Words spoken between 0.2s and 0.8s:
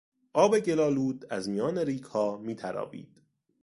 آب گل